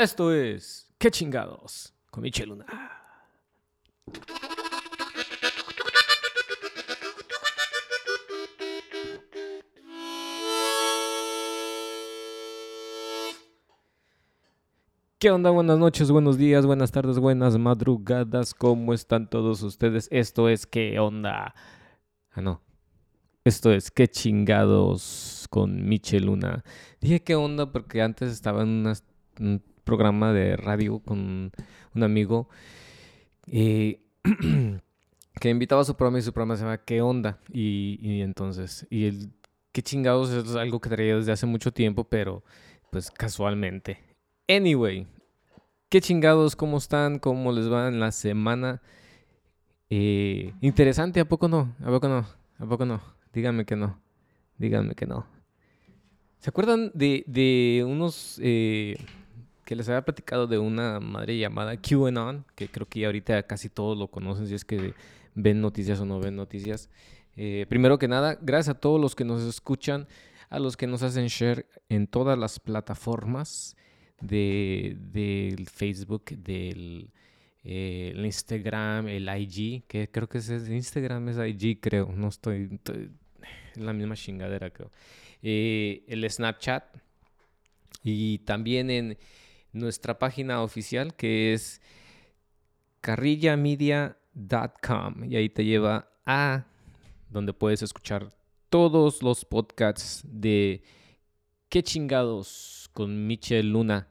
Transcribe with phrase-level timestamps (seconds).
[0.00, 1.92] Esto es ¿Qué chingados?
[2.10, 2.64] con Michel Luna.
[15.18, 15.50] ¿Qué onda?
[15.50, 18.54] Buenas noches, buenos días, buenas tardes, buenas madrugadas.
[18.54, 20.08] ¿Cómo están todos ustedes?
[20.10, 21.54] Esto es ¿Qué onda?
[22.30, 22.62] Ah, no.
[23.44, 25.46] Esto es ¿Qué chingados?
[25.50, 26.62] con Michel Luna.
[27.00, 27.70] Dije ¿Qué onda?
[27.72, 28.94] porque antes estaba en una-
[29.40, 31.52] un programa de radio con
[31.94, 32.48] un amigo
[33.46, 34.00] que
[35.44, 37.38] invitaba a su programa y su programa se llama ¿Qué onda?
[37.52, 39.32] Y, y entonces, y el
[39.72, 40.30] ¿Qué chingados?
[40.30, 42.42] es algo que traía desde hace mucho tiempo, pero
[42.90, 44.02] pues casualmente.
[44.48, 45.06] Anyway,
[45.88, 46.56] ¿qué chingados?
[46.56, 47.20] ¿Cómo están?
[47.20, 48.82] ¿Cómo les va en la semana?
[49.88, 51.72] Eh, interesante, ¿a poco no?
[51.84, 52.26] ¿A poco no?
[52.58, 53.00] ¿A poco no?
[53.32, 54.00] Díganme que no.
[54.58, 55.24] Díganme que no.
[56.40, 58.96] ¿Se acuerdan de, de unos eh,
[59.70, 62.44] que les había platicado de una madre llamada QAnon?
[62.56, 64.94] Que creo que ahorita casi todos lo conocen si es que
[65.36, 66.90] ven noticias o no ven noticias.
[67.36, 70.08] Eh, primero que nada, gracias a todos los que nos escuchan,
[70.48, 73.76] a los que nos hacen share en todas las plataformas
[74.20, 77.08] de, del Facebook, del
[77.62, 83.12] eh, Instagram, el IG, que creo que es Instagram, es IG, creo, no estoy, estoy-
[83.76, 84.90] es la misma chingadera, creo.
[85.44, 86.82] Eh, el Snapchat
[88.02, 89.16] y también en
[89.72, 91.80] nuestra página oficial que es
[93.00, 96.66] carrillamedia.com y ahí te lleva a
[97.28, 98.32] donde puedes escuchar
[98.68, 100.82] todos los podcasts de
[101.68, 104.08] qué chingados con Michel Luna.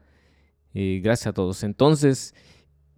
[0.73, 1.63] Eh, gracias a todos.
[1.63, 2.33] Entonces,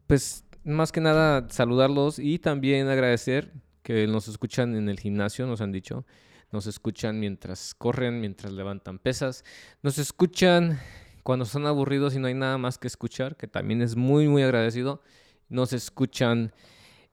[0.07, 3.53] pues más que nada saludarlos y también agradecer
[3.83, 6.05] que nos escuchan en el gimnasio, nos han dicho.
[6.51, 9.45] Nos escuchan mientras corren, mientras levantan pesas.
[9.81, 10.79] Nos escuchan
[11.23, 14.43] cuando son aburridos y no hay nada más que escuchar, que también es muy, muy
[14.43, 15.01] agradecido.
[15.49, 16.53] Nos escuchan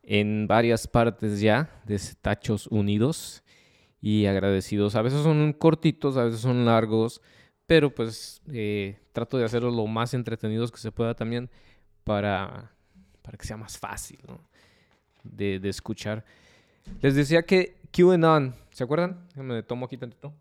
[0.02, 3.42] en varias partes ya de Tachos Unidos
[4.00, 4.94] y agradecidos.
[4.94, 7.20] A veces son cortitos, a veces son largos,
[7.66, 11.50] pero pues eh, trato de hacerlo lo más entretenidos que se pueda también
[12.04, 12.72] para,
[13.22, 14.40] para que sea más fácil ¿no?
[15.22, 16.24] de, de escuchar.
[17.02, 19.26] Les decía que QAnon, ¿se acuerdan?
[19.34, 20.32] Me tomo aquí tantito.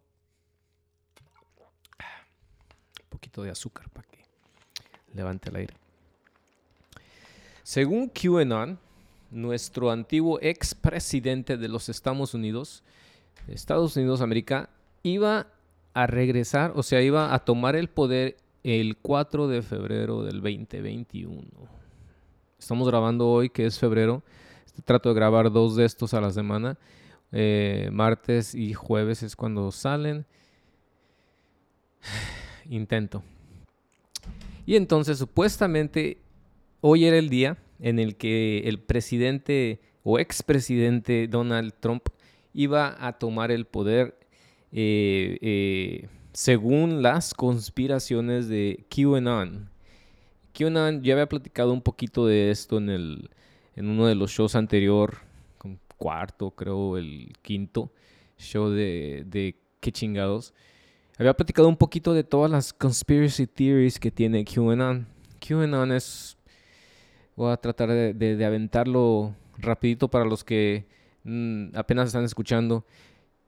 [3.12, 4.20] Un de azúcar para que
[5.14, 5.74] levante el aire.
[7.64, 8.80] Según QAnon,
[9.32, 12.84] nuestro antiguo expresidente de los Estados Unidos,
[13.48, 14.70] Estados Unidos América,
[15.04, 15.48] iba
[15.94, 21.42] a regresar, o sea, iba a tomar el poder el 4 de febrero del 2021.
[22.60, 24.24] Estamos grabando hoy, que es febrero.
[24.86, 26.78] Trato de grabar dos de estos a la semana.
[27.32, 30.26] Eh, martes y jueves es cuando salen.
[32.70, 33.24] Intento.
[34.66, 36.18] Y entonces, supuestamente,
[36.82, 42.08] hoy era el día en el que el presidente o expresidente Donald Trump
[42.54, 44.18] iba a tomar el poder
[44.72, 49.70] eh, eh, según las conspiraciones de QAnon.
[50.54, 53.30] QAnon, ya había platicado un poquito de esto en, el,
[53.76, 55.18] en uno de los shows anterior,
[55.98, 57.92] cuarto, creo, el quinto
[58.38, 60.54] show de, de qué chingados.
[61.20, 65.08] Había platicado un poquito de todas las conspiracy theories que tiene QAnon.
[65.40, 66.38] QAnon es...
[67.36, 70.86] Voy a tratar de, aventarlo rapidito para los que
[71.24, 72.86] mm, apenas están escuchando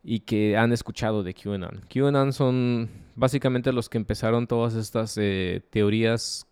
[0.03, 1.81] y que han escuchado de QAnon.
[1.93, 6.47] QAnon son básicamente los que empezaron todas estas eh, teorías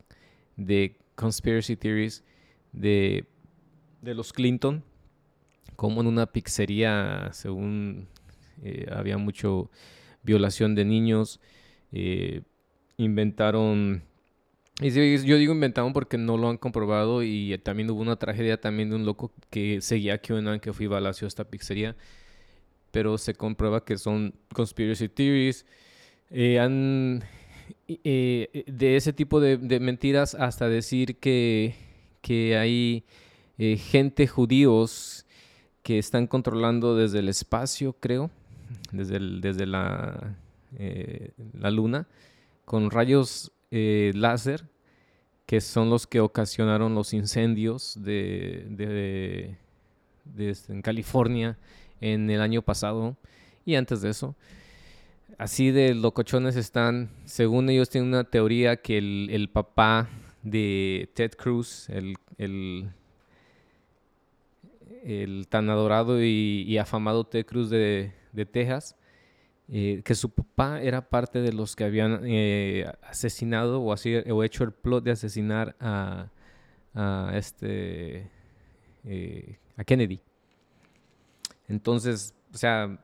[0.55, 2.23] de conspiracy theories
[2.73, 3.25] de,
[4.01, 4.83] de los Clinton,
[5.75, 8.07] como en una pizzería, según
[8.61, 9.71] eh, había mucho
[10.27, 11.39] violación de niños,
[11.93, 12.41] eh,
[12.97, 14.03] inventaron,
[14.81, 18.89] y yo digo inventaron porque no lo han comprobado y también hubo una tragedia también
[18.89, 21.95] de un loco que seguía a QAnon que fue y balació esta pizzería,
[22.91, 25.65] pero se comprueba que son conspiracy theories,
[26.29, 27.23] eh, han
[27.87, 31.73] eh, de ese tipo de, mentiras hasta decir que,
[32.21, 33.05] que hay
[33.57, 35.25] gente judíos
[35.83, 38.29] que están controlando desde el espacio, creo,
[38.91, 40.35] desde, desde la,
[40.77, 42.07] eh, la luna,
[42.65, 44.65] con rayos eh, láser,
[45.45, 49.57] que son los que ocasionaron los incendios de, de-
[50.51, 51.57] este, en California
[52.01, 53.15] en el año pasado
[53.65, 54.35] y antes de eso
[55.37, 57.09] así de locochones están.
[57.25, 60.09] Según ellos tienen una teoría que el, el papá
[60.43, 62.89] de Ted Cruz, el, el,
[65.03, 68.95] el tan adorado y afamado Ted Cruz de, de Texas,
[69.69, 74.43] eh, que su papá era parte de los que habían eh, asesinado o, así, o
[74.43, 76.29] hecho el plot de asesinar a,
[77.33, 78.31] este
[79.03, 80.21] eh, a Kennedy.
[81.67, 82.97] Entonces, o sea,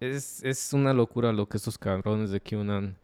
[0.00, 2.96] es, es, una locura lo que estos cabrones de QAnon,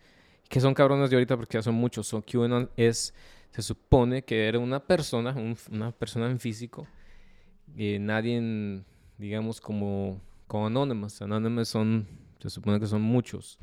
[0.48, 3.14] que son cabrones de ahorita porque ya son muchos, son QAnon es,
[3.52, 5.32] se supone que era una persona,
[5.70, 6.88] una persona en físico,
[7.76, 8.82] nadie,
[9.16, 10.20] digamos, como,
[10.54, 11.20] como Anonymous.
[11.20, 12.06] Anonymous son
[12.38, 13.58] se supone que son muchos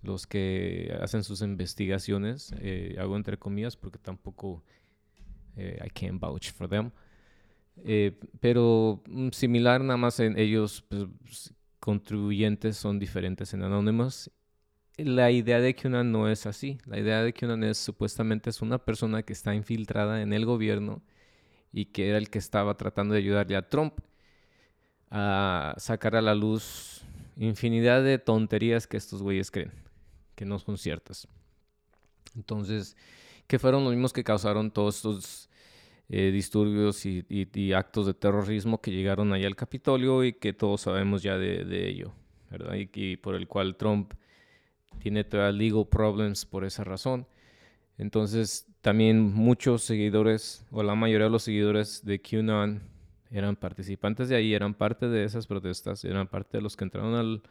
[0.00, 4.64] los que hacen sus investigaciones, eh, hago entre comillas porque tampoco
[5.54, 6.92] eh, I can't vouch for them.
[7.84, 14.30] Eh, pero mm, similar nada más en ellos pues, contribuyentes son diferentes en Anonymous.
[14.96, 16.78] La idea de que una no es así.
[16.86, 20.46] La idea de que una es supuestamente es una persona que está infiltrada en el
[20.46, 21.02] gobierno
[21.70, 24.00] y que era el que estaba tratando de ayudarle a Trump
[25.16, 27.02] a sacar a la luz
[27.36, 29.70] infinidad de tonterías que estos güeyes creen,
[30.34, 31.28] que no son ciertas.
[32.34, 32.96] Entonces,
[33.46, 35.48] que fueron los mismos que causaron todos estos
[36.08, 41.22] eh, disturbios y, actos de terrorismo que llegaron allá al Capitolio y que todos sabemos
[41.22, 42.12] ya de, ello,
[42.50, 42.74] ¿verdad?
[42.74, 44.14] Y, por el cual Trump
[44.98, 47.28] tiene todavía legal problems por esa razón.
[47.98, 52.93] Entonces, también muchos seguidores, o la mayoría de los seguidores de QAnon,
[53.30, 57.14] eran participantes de ahí, eran parte de esas protestas, eran parte de los que entraron
[57.14, 57.42] al,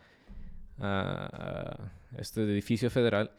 [0.79, 3.31] a, este edificio federal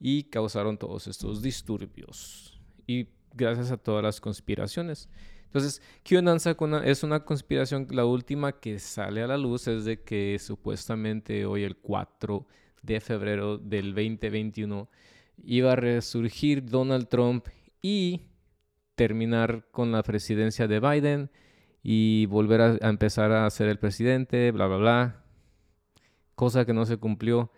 [0.00, 2.60] y causaron todos estos disturbios.
[2.86, 5.08] Y gracias a todas las conspiraciones.
[5.44, 6.38] Entonces, QAnon
[6.84, 11.62] es una conspiración, la última que sale a la luz es de que supuestamente hoy
[11.62, 12.46] el 4
[12.82, 14.88] de febrero del 2021
[15.44, 17.46] iba a resurgir Donald Trump
[17.80, 18.22] y
[18.94, 21.30] terminar con la presidencia de Biden
[21.88, 25.22] y volver a, empezar a ser el presidente, bla, bla, bla.
[26.34, 27.52] Cosa que no se cumplió.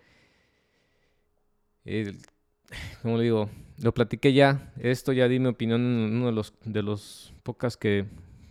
[3.01, 3.49] como le digo,
[3.81, 4.71] lo platiqué ya.
[4.79, 8.05] Esto ya di mi opinión en uno de los, de los pocas que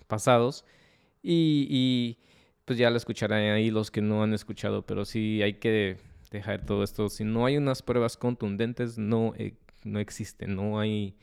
[0.08, 0.64] pasados.
[1.22, 2.18] Y,
[2.64, 4.84] pues ya lo escucharán ahí los que no han escuchado.
[4.84, 5.98] Pero sí hay que
[6.32, 7.08] dejar todo esto.
[7.08, 9.54] Si no hay unas pruebas contundentes, no, eh,
[9.84, 10.48] no existe.
[10.48, 11.14] No hay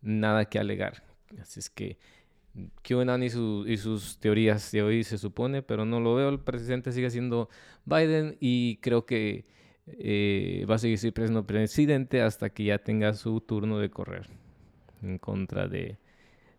[0.00, 1.04] nada que alegar.
[1.38, 1.98] Así es que
[2.82, 6.28] QAnon y, y sus teorías de hoy se supone, pero no lo veo.
[6.28, 7.48] El presidente sigue siendo
[7.84, 9.44] Biden y creo que
[9.98, 14.26] eh, va a seguir siendo presidente hasta que ya tenga su turno de correr
[15.02, 15.98] en contra de,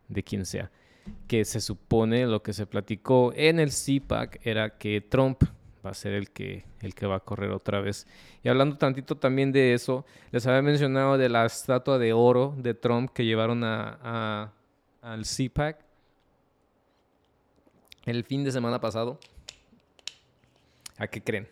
[0.08, 0.72] de quien sea.
[1.28, 5.44] Que se supone lo que se platicó en el CPAC era que Trump
[5.86, 8.08] va a ser el que, el que va a correr otra vez.
[8.44, 12.74] Y hablando tantito también de eso, les había mencionado de la estatua de oro de
[12.74, 14.54] Trump que llevaron a,
[15.02, 15.89] al CPAC
[18.06, 19.20] el fin de semana pasado.
[20.98, 21.48] ¿A qué creen?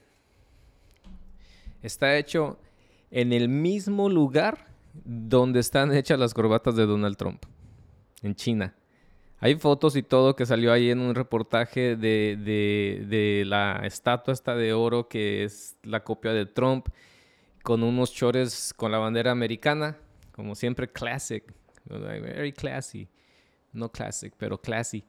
[1.81, 2.59] Está hecho
[3.11, 4.67] en el mismo lugar
[5.05, 7.43] donde están hechas las corbatas de Donald Trump,
[8.21, 8.75] en China.
[9.39, 12.35] Hay fotos y todo que salió ahí en un reportaje de,
[13.07, 16.87] de, la estatua esta de oro que es la copia de Trump,
[17.61, 19.97] con unos chores con la bandera americana,
[20.31, 21.53] como siempre classic,
[21.85, 23.07] very classy,
[23.73, 25.03] no classic, pero classy.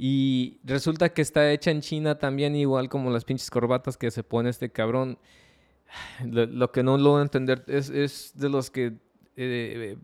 [0.00, 4.22] Y resulta que está hecha en China también, igual como las pinches corbatas que se
[4.22, 5.18] pone este cabrón.
[6.24, 8.92] Lo, que no lo entender es, es de los que
[9.36, 9.96] eh,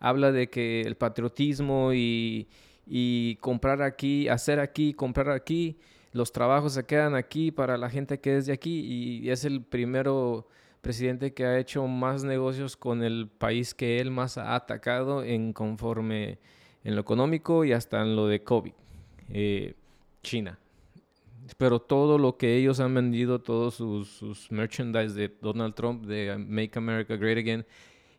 [0.00, 2.48] habla de que el patriotismo y,
[2.86, 5.76] y comprar aquí, hacer aquí, comprar aquí,
[6.12, 9.60] los trabajos se quedan aquí para la gente que es de aquí y es el
[9.60, 10.46] primero
[10.80, 15.52] presidente que ha hecho más negocios con el país que él más ha atacado en
[15.52, 16.38] conforme
[16.84, 18.72] en lo económico y hasta en lo de COVID.
[19.30, 19.74] Eh,
[20.22, 20.58] China.
[21.56, 26.72] Pero todo lo que ellos han vendido, todos sus, merchandise de Donald Trump, de Make
[26.74, 27.66] America Great Again,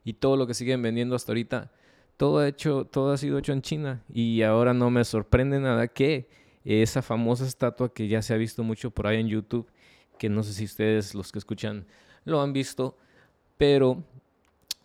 [0.04, 1.72] y todo lo que siguen vendiendo hasta ahorita,
[2.18, 4.04] todo ha, hecho, todo ha sido hecho en China.
[4.12, 6.28] Y ahora no me sorprende nada que
[6.66, 9.70] esa famosa estatua que ya se ha visto mucho por ahí en YouTube,
[10.18, 11.86] que no sé si ustedes, los que escuchan,
[12.26, 12.98] lo han visto,
[13.58, 14.04] pero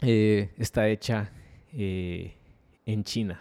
[0.03, 1.33] eh, está hecha
[1.73, 2.35] eh,
[2.85, 3.41] en China.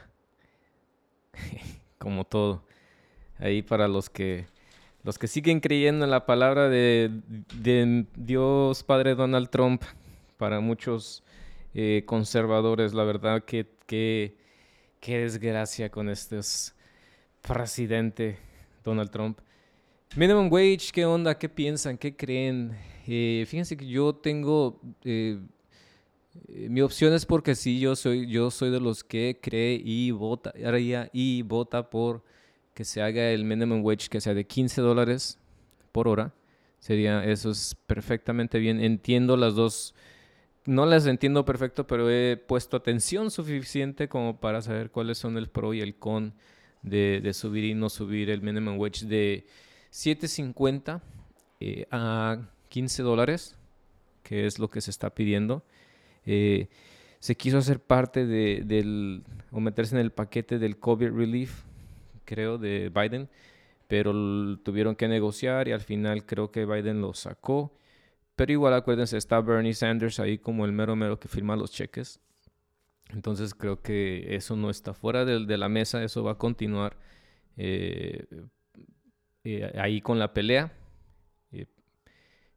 [1.98, 2.64] Como todo
[3.40, 4.46] ahí para los que
[5.04, 7.12] los que siguen creyendo en la palabra de,
[8.16, 9.84] Dios Padre Donald Trump,
[10.38, 11.24] para muchos
[11.74, 14.38] eh, conservadores, la verdad que, que,
[15.06, 16.40] desgracia con este
[17.42, 18.38] presidente
[18.84, 19.40] Donald Trump.
[20.16, 21.38] Minimum wage, ¿qué onda?
[21.38, 21.98] ¿Qué piensan?
[21.98, 22.78] ¿Qué creen?
[23.06, 25.38] Eh, fíjense que yo tengo eh,
[26.70, 30.54] mi opción es porque sí, yo soy, yo soy de los que cree y vota,
[31.12, 32.24] y vota por
[32.74, 35.40] que se haga el minimum wage que sea de 15 dólares
[35.92, 36.34] por hora.
[36.80, 38.82] Sería, eso es perfectamente bien.
[38.82, 39.96] Entiendo las dos,
[40.66, 45.50] no las entiendo perfecto, pero he puesto atención suficiente como para saber cuáles son el
[45.50, 46.34] pro y el con
[46.82, 49.46] de, subir y no subir el minimum wage de
[49.92, 51.02] 7.50
[51.60, 53.56] eh, a 15 dólares,
[54.24, 55.64] que es lo que se está pidiendo.
[56.26, 56.68] Eh,
[57.20, 61.64] se quiso hacer parte de, del, o meterse en el paquete del COVID relief,
[62.26, 63.30] creo, de Biden,
[63.88, 64.12] pero
[64.64, 67.76] tuvieron que negociar y al final creo que Biden lo sacó.
[68.36, 72.20] Pero igual acuérdense, está Bernie Sanders ahí como el mero mero que firma los cheques.
[73.10, 76.98] Entonces creo que eso no está fuera de, la mesa, eso va a continuar
[77.58, 78.26] eh,
[79.44, 80.74] eh, ahí con la pelea
[81.52, 81.68] eh,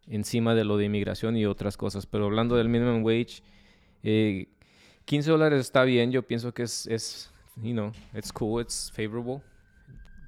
[0.07, 2.07] encima de lo de inmigración y otras cosas.
[2.07, 3.43] Pero hablando del minimum wage,
[5.05, 7.31] 15 dólares está bien, yo pienso que es
[7.63, 9.43] you know, it's cool, it's favorable.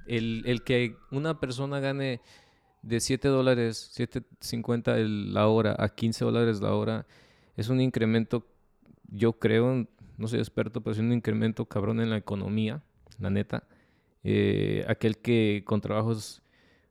[0.09, 2.21] El, el que una persona gane
[2.83, 7.07] de 7 dólares, 7.50 la hora a 15 dólares la hora,
[7.57, 8.47] es un incremento,
[9.09, 9.87] yo creo,
[10.17, 12.83] no soy experto, pero es un incremento cabrón en la economía,
[13.19, 13.65] la neta.
[14.25, 16.43] Eh, aquel que con trabajos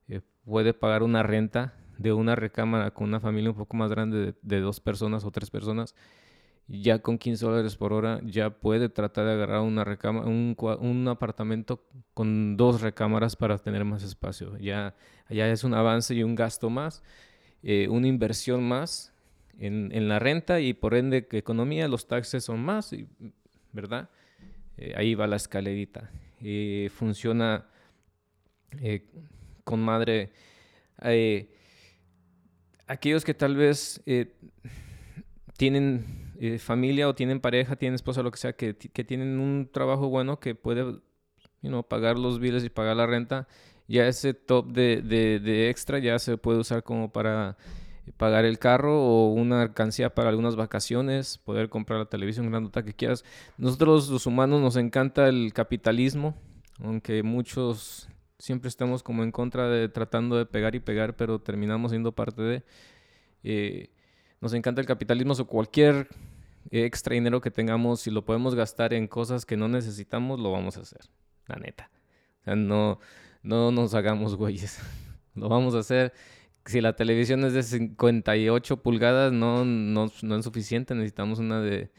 [0.08, 4.18] eh, puede pagar una renta de una recámara con una familia un poco más grande
[4.18, 5.96] de, de dos personas o tres personas,
[6.68, 11.08] ya con 15 dólares por hora ya puede tratar de agarrar una recámara, un, un,
[11.08, 14.58] apartamento con dos recámaras para tener más espacio.
[14.58, 14.94] Ya,
[15.30, 17.04] ya es un avance y un gasto más,
[17.64, 19.14] eh, una inversión más
[19.58, 22.94] en, en, la renta y por ende economía, los taxes son más,
[23.72, 24.10] ¿verdad?
[24.78, 26.12] Eh, ahí va la escalerita.
[26.42, 27.66] Eh, funciona
[29.64, 30.32] con madre.
[32.88, 34.04] aquellos que tal vez
[35.58, 39.70] tienen eh, familia o tienen pareja, tienen esposa, lo que sea, que, que tienen un
[39.72, 40.84] trabajo bueno que puede
[41.62, 43.48] you know, pagar los biles y pagar la renta,
[43.88, 47.58] ya ese top de, de, de, extra ya se puede usar como para
[48.18, 52.94] pagar el carro o una alcancía para algunas vacaciones, poder comprar la televisión grandota que
[52.94, 53.26] quieras.
[53.58, 56.36] Nosotros los humanos nos encanta el capitalismo,
[56.80, 58.08] aunque muchos
[58.40, 62.42] siempre estamos como en contra de tratando de pegar y pegar, pero terminamos siendo parte
[62.42, 62.64] de...
[63.44, 63.90] Eh,
[64.42, 66.08] nos encanta el capitalismo o cualquier
[66.72, 70.78] extra dinero que tengamos, si lo podemos gastar en cosas que no necesitamos, lo vamos
[70.78, 71.02] a hacer,
[71.48, 71.90] la neta.
[72.42, 73.00] O sea, no,
[73.44, 74.80] no nos hagamos güeyes.
[75.36, 76.14] lo vamos a hacer.
[76.66, 80.94] Si la televisión es de 58 pulgadas, no, no, no es suficiente.
[80.96, 81.92] Necesitamos una de,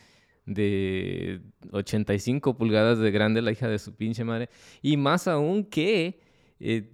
[0.45, 1.41] de
[1.73, 4.51] 85 pulgadas de grande, la hija de su pinche madre.
[4.83, 6.21] Y más aún que
[6.61, 6.93] eh,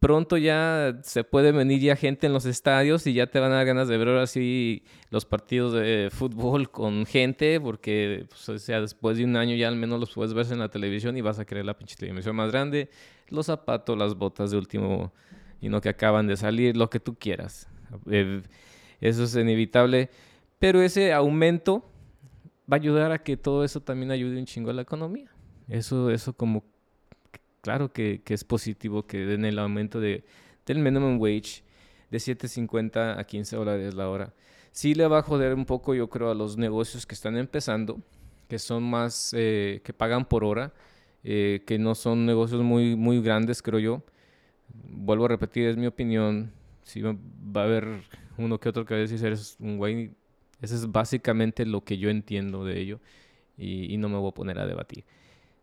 [0.00, 3.56] pronto ya se puede venir ya gente en los estadios y ya te van a
[3.56, 8.58] dar ganas de ver ahora sí los partidos de fútbol con gente, porque pues, o
[8.58, 11.20] sea, después de un año ya al menos los puedes ver en la televisión y
[11.20, 12.90] vas a querer la pinche televisión más grande,
[13.28, 15.12] los zapatos, las botas de último,
[15.60, 17.68] y no que acaban de salir, lo que tú quieras.
[18.10, 18.42] Eh,
[19.00, 20.10] eso es inevitable,
[20.58, 21.90] pero ese aumento
[22.70, 25.30] va a ayudar a que todo eso también ayude un chingo a la economía.
[25.68, 26.64] Eso, eso como
[27.64, 30.22] claro que, es positivo que den el aumento de,
[30.66, 31.62] del minimum wage
[32.10, 34.34] de 7.50 a 15 dólares la hora.
[34.70, 38.02] Sí le va a joder un poco, yo creo, a los negocios que están empezando,
[38.48, 40.74] que son más, eh, que pagan por hora,
[41.22, 44.02] eh, que no son negocios muy, muy grandes, creo yo.
[44.68, 46.52] Vuelvo a repetir, es mi opinión.
[46.82, 48.02] Sí va a haber
[48.36, 50.10] uno que otro que va a decir, eres un güey.
[50.60, 53.00] Eso es básicamente lo que yo entiendo de ello
[53.56, 55.06] y, y no me voy a poner a debatir.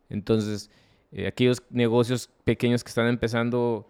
[0.10, 0.72] Entonces,
[1.12, 3.88] eh, aquellos negocios pequeños que están empezando,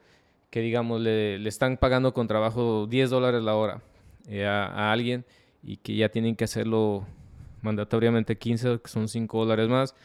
[0.49, 3.81] que digamos le, están pagando con trabajo 10 dólares la hora
[4.27, 5.25] eh, a, alguien
[5.63, 7.05] y que ya tienen que hacerlo
[7.61, 9.95] mandatoriamente 15, que son 5 dólares más,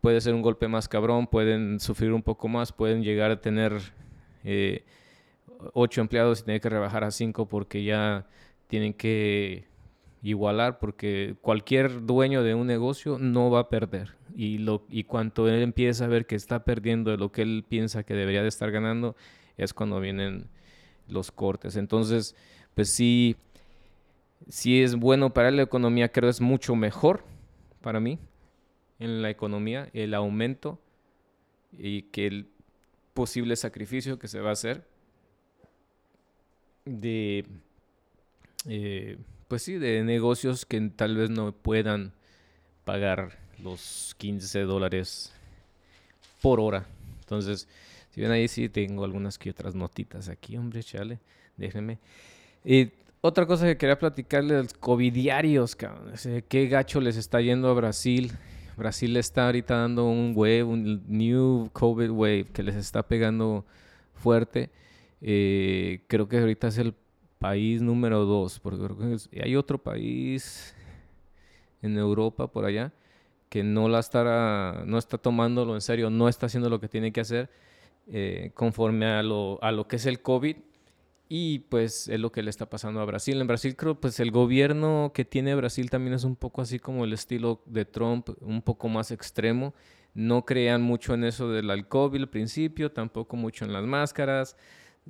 [0.00, 3.74] puede ser un golpe más cabrón, pueden sufrir un poco más, pueden llegar a tener
[4.44, 4.82] eh,
[5.74, 8.26] 8 empleados y tener que rebajar a 5 porque ya
[8.68, 9.66] tienen que
[10.30, 14.14] igualar porque cualquier dueño de un negocio no va a perder.
[14.34, 17.64] Y, lo, y cuanto él empieza a ver que está perdiendo de lo que él
[17.68, 19.16] piensa que debería de estar ganando,
[19.56, 20.48] es cuando vienen
[21.08, 21.76] los cortes.
[21.76, 22.34] Entonces,
[22.74, 23.36] pues sí,
[24.48, 27.22] sí es bueno para la economía, creo es mucho mejor
[27.80, 28.18] para mí
[28.98, 30.80] en la economía el aumento
[31.78, 32.48] y que el
[33.14, 34.84] posible sacrificio que se va a hacer
[36.84, 37.44] de...
[38.66, 39.18] Eh,
[39.48, 42.12] pues sí, de negocios que tal vez no puedan
[42.84, 45.32] pagar los 15 dólares
[46.42, 46.86] por hora.
[47.20, 47.68] Entonces,
[48.10, 51.18] si ven ahí, sí tengo algunas que otras notitas aquí, hombre, chale,
[51.56, 51.98] déjenme.
[52.64, 56.12] Y otra cosa que quería platicarles, los covidiarios, cabrón.
[56.48, 58.32] Qué gacho les está yendo a Brasil.
[58.76, 63.64] Brasil está ahorita dando un wave, un new COVID wave que les está pegando
[64.14, 64.70] fuerte.
[65.22, 66.94] Eh, creo que ahorita es el
[67.38, 70.74] país número dos, porque creo que hay otro país
[71.82, 72.92] en Europa por allá
[73.48, 77.12] que no la está, no está tomándolo en serio, no está haciendo lo que tiene
[77.12, 77.50] que hacer
[78.08, 80.56] eh, conforme a lo, a lo que es el COVID
[81.28, 83.40] y pues es lo que le está pasando a Brasil.
[83.40, 87.04] En Brasil creo pues el gobierno que tiene Brasil también es un poco así como
[87.04, 89.74] el estilo de Trump, un poco más extremo.
[90.14, 94.56] No crean mucho en eso del COVID al principio, tampoco mucho en las máscaras.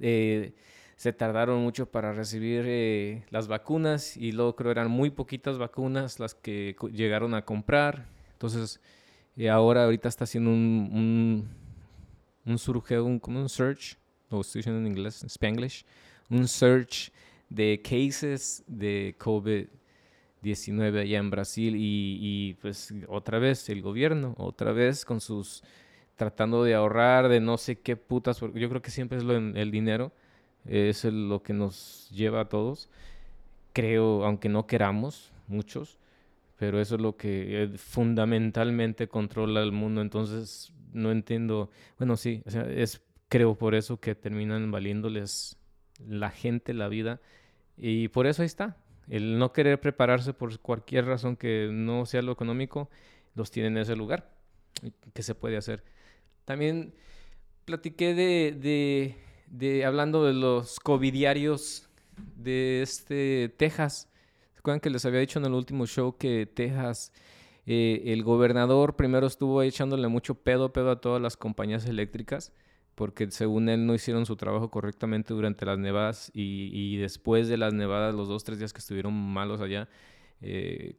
[0.00, 0.54] Eh,
[0.96, 6.18] se tardaron mucho para recibir eh, las vacunas y luego creo eran muy poquitas vacunas
[6.18, 8.06] las que llegaron a comprar.
[8.32, 8.80] Entonces,
[9.36, 11.48] eh, ahora ahorita está haciendo un, un,
[12.50, 13.98] un surgeo, un, como un search,
[14.30, 15.84] o estoy diciendo en inglés, en spanglish,
[16.30, 17.12] un search
[17.50, 24.72] de cases de COVID-19 allá en Brasil y, y, pues otra vez el gobierno, otra
[24.72, 25.62] vez con sus
[26.16, 29.36] tratando de ahorrar de no sé qué putas, porque yo creo que siempre es lo,
[29.36, 30.12] el dinero,
[30.68, 32.88] es lo que nos lleva a todos,
[33.72, 35.98] creo, aunque no queramos, muchos,
[36.58, 42.42] pero eso es lo que eh, fundamentalmente controla el mundo, entonces no entiendo, bueno, sí,
[42.46, 45.58] o sea, es creo por eso que terminan valiéndoles
[46.06, 47.20] la gente, la vida.
[47.76, 48.76] Y por eso ahí está.
[49.08, 52.90] El no querer prepararse por cualquier razón que no sea lo económico,
[53.34, 54.30] los tiene en ese lugar.
[55.14, 55.84] ¿Qué se puede hacer?
[56.44, 56.94] También
[57.64, 59.16] platiqué de,
[59.84, 61.88] hablando de los covidiarios
[62.36, 64.08] de este Texas.
[64.54, 67.12] ¿Se acuerdan que les había dicho en el último show que Texas,
[67.66, 72.52] eh, el gobernador primero estuvo echándole mucho pedo, pedo a todas las compañías eléctricas?
[72.96, 77.74] porque según él no hicieron su trabajo correctamente durante las nevadas y, después de las
[77.74, 79.86] nevadas, los dos, tres días que estuvieron malos allá,
[80.40, 80.96] eh,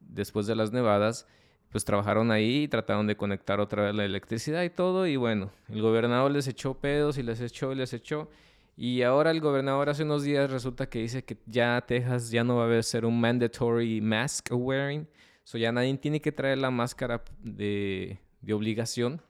[0.00, 1.28] después de las nevadas,
[1.72, 5.50] pues trabajaron ahí y trataron de conectar otra vez la electricidad y todo, y bueno,
[5.68, 8.28] el gobernador les echó pedos y les echó y les echó.
[8.76, 12.56] Y ahora el gobernador hace unos días resulta que dice que ya Texas ya no
[12.56, 15.08] va a ser un mandatory mask wearing.
[15.44, 19.20] So ya nadie tiene que traer la máscara de, de obligación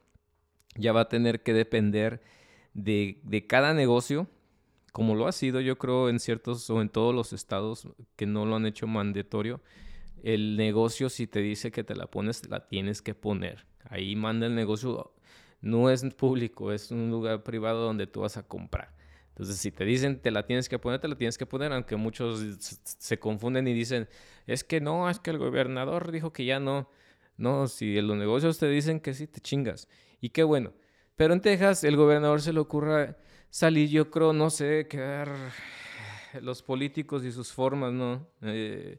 [0.76, 2.22] ya va a tener que depender
[2.74, 4.26] de, cada negocio,
[4.92, 8.46] como lo ha sido yo creo en ciertos o en todos los estados que no
[8.46, 9.60] lo han hecho mandatorio.
[10.22, 13.66] El negocio si te dice que te la pones, la tienes que poner.
[13.84, 15.12] Ahí manda el negocio,
[15.60, 18.94] no es público, es un lugar privado donde tú vas a comprar.
[19.30, 21.96] Entonces, si te dicen te la tienes que poner, te la tienes que poner, aunque
[21.96, 22.40] muchos
[22.82, 24.08] se confunden y dicen,
[24.46, 26.88] es que no, es que el gobernador dijo que ya no.
[27.36, 29.88] No, si en los negocios te dicen que sí, te chingas.
[30.20, 30.72] Y qué bueno.
[31.16, 33.16] Pero en Texas el gobernador se le ocurra
[33.50, 35.30] salir, yo creo, no sé, quedar
[36.40, 38.26] los políticos y sus formas, ¿no?
[38.42, 38.98] Eh,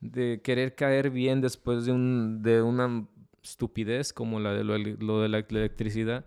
[0.00, 3.06] de querer caer bien después de, un, de una
[3.42, 6.24] estupidez como la de lo, de la electricidad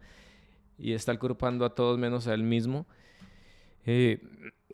[0.78, 2.88] y está culpando a todos menos a él mismo.
[3.86, 4.22] Eh,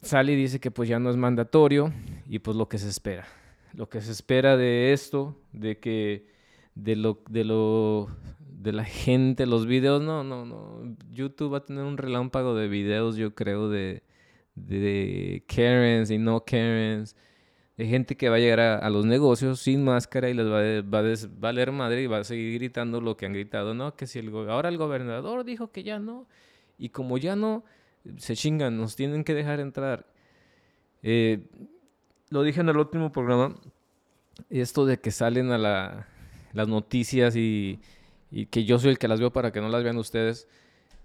[0.02, 1.92] sale y dice que pues ya no es mandatorio
[2.28, 3.28] y pues lo que se espera.
[3.74, 6.28] Lo que se espera de esto, de que
[6.76, 8.10] de lo, de lo
[8.66, 10.96] de la gente, los videos, no, no, no.
[11.12, 14.04] YouTube va a tener un relámpago de videos, yo creo, de,
[14.56, 17.16] de Karens y no Karens,
[17.78, 20.82] de gente que va a llegar a, los negocios sin máscara y les va, a,
[20.82, 23.96] va a valer madre y va a seguir gritando lo que han gritado, ¿no?
[23.96, 26.28] Que si el, ahora el gobernador dijo que ya no,
[26.78, 27.64] y como ya no,
[28.18, 30.06] se chingan, nos tienen que dejar entrar.
[31.04, 31.48] Eh,
[32.30, 33.56] lo dije en el último programa,
[34.50, 36.08] esto de que salen a la,
[36.54, 37.80] las noticias y
[38.32, 40.48] y que yo soy el que las veo para que no las vean ustedes,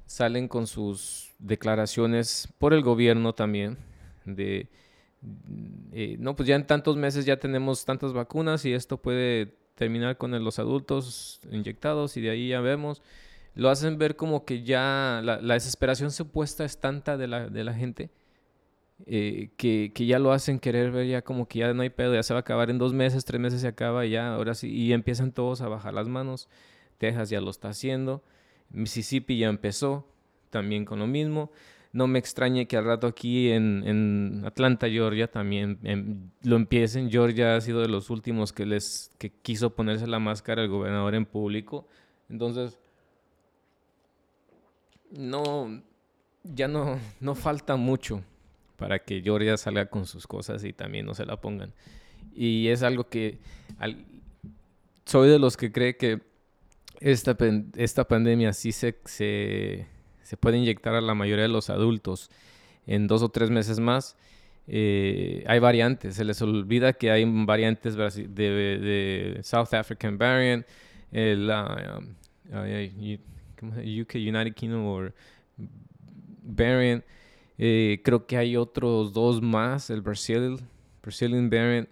[0.05, 3.79] salen con sus declaraciones por el gobierno también
[4.25, 4.69] de
[5.93, 10.17] eh, no pues ya en tantos meses ya tenemos tantas vacunas y esto puede terminar
[10.17, 13.03] con los adultos inyectados y de ahí ya vemos
[13.55, 18.11] lo hacen ver como que ya la, desesperación supuesta es tanta de la, gente
[19.07, 22.15] eh, que, que, ya lo hacen querer ver ya como que ya no hay pedo,
[22.15, 24.55] ya se va a acabar en dos meses, tres meses se acaba y ya, ahora
[24.55, 26.49] sí, y empiezan todos a bajar las manos.
[26.99, 28.23] Texas ya lo está haciendo,
[28.71, 30.07] Mississippi ya empezó
[30.51, 31.51] también con lo mismo.
[31.93, 37.11] No me extrañe que al rato aquí en, Atlanta, Georgia, también em, lo empiecen.
[37.11, 41.15] Georgia ha sido de los últimos que les que quiso ponerse la máscara el gobernador
[41.15, 41.89] en público.
[42.29, 42.79] Entonces,
[45.11, 45.83] no,
[46.45, 48.23] ya no, no falta mucho
[48.77, 51.73] para que Georgia salga con sus cosas y también no se la pongan.
[52.35, 53.39] Y es algo que
[55.05, 56.21] soy de los que cree que
[57.01, 57.37] esta,
[57.77, 59.87] esta pandemia sí se, se,
[60.31, 62.31] se, puede inyectar a la mayoría de los adultos
[62.87, 64.17] en dos o tres meses más.
[64.67, 70.67] Eh, hay variantes, se les olvida que hay variantes de, South African variant,
[71.11, 72.15] el um,
[74.03, 75.13] UK United Kingdom or
[76.43, 77.05] variant,
[77.63, 80.61] Eh, creo que hay otros dos más, el Brazil,
[81.03, 81.91] Brazilian variant.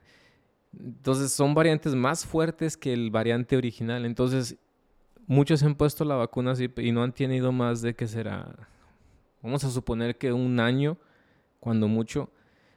[0.73, 4.07] Entonces son variantes más fuertes que el variante original.
[4.07, 4.57] Entonces
[5.29, 8.69] muchos han puesto la vacuna así y no han tenido más de que será,
[9.41, 10.99] vamos a suponer que un año,
[11.61, 12.31] cuando mucho.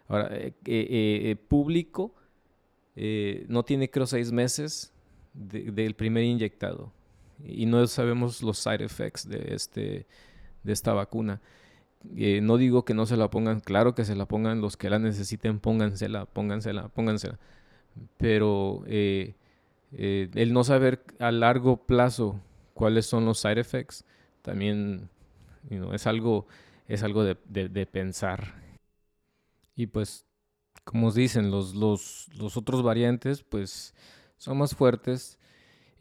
[0.08, 2.14] Ahora, eh, eh, público
[3.48, 4.94] no tiene creo seis meses
[5.34, 6.92] del primer inyectado
[7.46, 10.06] y no sabemos los side effects de, este,
[10.64, 11.42] de esta vacuna.
[12.16, 14.90] Eh, no digo que no se la pongan, claro que se la pongan los que
[14.90, 17.40] la necesiten, póngansela, póngansela, póngansela.
[18.18, 19.36] Pero eh,
[19.94, 22.40] eh, el no saber a largo plazo
[22.74, 24.06] cuáles son los side effects
[24.42, 25.10] también
[25.94, 26.48] es algo,
[26.88, 28.56] es algo de, de, pensar.
[29.76, 30.26] Y pues,
[30.84, 33.94] como os dicen, los, los, los otros variantes pues
[34.38, 35.38] son más fuertes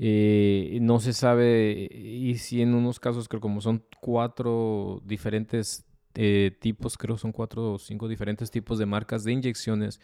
[0.03, 6.57] eh, no se sabe, y si en unos casos creo como son cuatro diferentes eh,
[6.59, 10.00] tipos, creo son cuatro o cinco diferentes tipos de marcas de inyecciones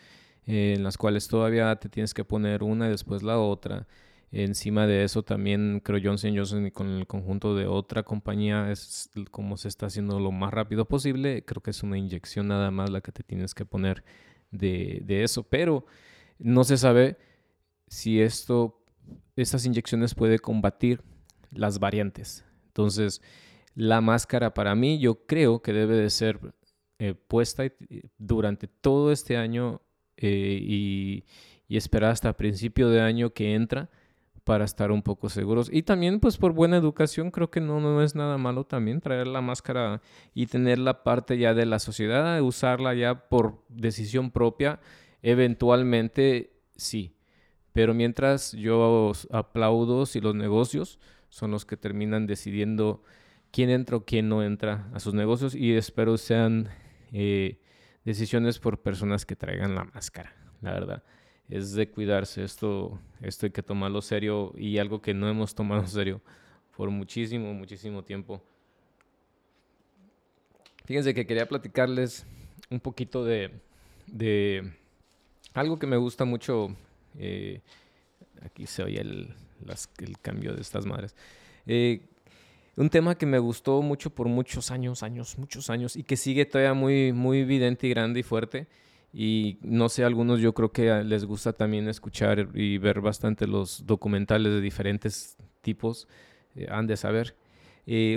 [0.47, 3.87] eh, en las cuales todavía te tienes que poner una y después la otra.
[4.33, 9.11] Encima de eso también creo Johnson Johnson y con el conjunto de otra compañía es
[9.31, 11.45] como se está haciendo lo más rápido posible.
[11.45, 14.05] Creo que es una inyección nada más la que te tienes que poner
[14.51, 15.45] de, de eso.
[15.45, 15.87] Pero
[16.39, 17.17] no se sabe
[17.87, 18.83] si esto
[19.37, 21.03] estas inyecciones puede combatir
[21.51, 22.45] las variantes.
[22.69, 23.23] Entonces,
[23.75, 26.41] la máscara para mí yo creo que debe de ser
[26.99, 27.65] eh, puesta
[28.19, 29.83] durante todo este año
[30.17, 31.25] eh, y,
[31.69, 33.91] esperar hasta principio de año que entra
[34.45, 35.69] para estar un poco seguros.
[35.73, 39.27] Y también pues por buena educación creo que no, no es nada malo también traer
[39.27, 40.01] la máscara
[40.33, 44.79] y tener la parte ya de la sociedad, usarla ya por decisión propia,
[45.23, 47.17] eventualmente sí.
[47.73, 53.03] Pero mientras yo aplaudo si los negocios son los que terminan decidiendo
[53.51, 56.69] quién entra o quién no entra a sus negocios y espero sean
[57.13, 57.59] eh,
[58.07, 61.03] decisiones por personas que traigan la máscara, la verdad.
[61.51, 65.87] Es de cuidarse, esto, esto hay que tomarlo serio y algo que no hemos tomado
[65.99, 66.23] serio
[66.77, 68.43] por muchísimo, muchísimo tiempo.
[70.87, 72.25] Fíjense que quería platicarles
[72.71, 73.51] un poquito de,
[74.07, 74.73] de
[75.53, 76.77] algo que me gusta mucho
[77.19, 77.61] eh,
[78.43, 79.35] aquí se oye el,
[79.99, 81.15] el, cambio de estas madres.
[81.67, 82.03] Eh,
[82.77, 86.45] un tema que me gustó mucho por muchos años, años, muchos años, y que sigue
[86.45, 88.69] todavía muy, muy evidente y grande y fuerte.
[89.13, 93.87] Y no sé, algunos yo creo que les gusta también escuchar y ver bastante los
[93.87, 96.07] documentales de diferentes tipos.
[96.55, 97.35] Eh, han de saber.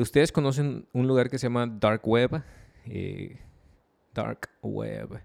[0.01, 2.43] Ustedes conocen un lugar que se llama Dark Web.
[4.13, 5.21] Dark Web.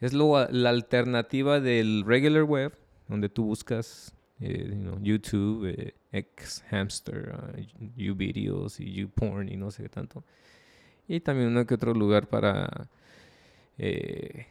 [0.00, 7.32] Es lo, la alternativa del regular web, donde tú buscas eh, YouTube, eh, X Hamster,
[7.32, 10.24] uh, videos y YouPorn y no sé qué tanto.
[11.06, 12.88] Y también uno que otro lugar para
[13.78, 14.46] eh,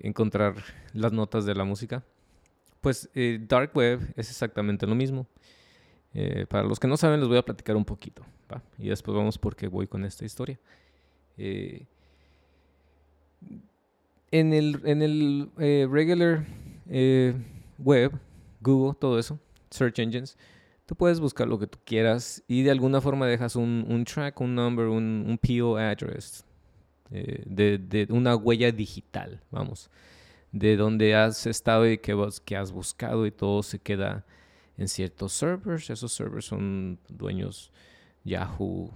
[0.00, 0.54] encontrar
[0.94, 2.02] las notas de la música.
[2.80, 3.08] Pues
[3.48, 5.26] Dark Web es exactamente lo mismo.
[6.48, 8.24] para los que no saben, les voy a platicar un poquito.
[8.76, 10.58] Y después vamos por qué voy con esta historia.
[11.36, 11.86] en
[14.32, 15.48] el, en el
[15.90, 16.44] regular
[17.78, 18.12] web,
[18.62, 19.38] Google, todo eso,
[19.70, 20.36] search engines,
[20.86, 24.54] tú puedes buscar lo que tú quieras y de alguna forma dejas un, track, un
[24.54, 26.44] number, un, PO address,
[27.10, 29.90] eh, de, una huella digital, vamos,
[30.52, 34.24] de donde has estado y que, que has buscado y todo se queda
[34.76, 35.90] en ciertos servers.
[35.90, 37.70] Esos servers son dueños
[38.24, 38.90] Yahoo,